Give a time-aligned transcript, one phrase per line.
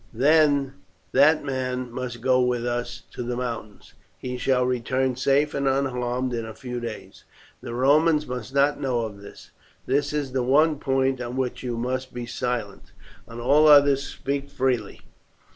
[0.15, 0.73] "Then
[1.11, 3.93] that man must go with us to the mountains.
[4.17, 7.23] He shall return safe and unharmed in a few days.
[7.61, 9.51] The Romans must not know of this.
[9.85, 12.93] This is the one point on which you must be silent;
[13.27, 15.01] on all others speak freely.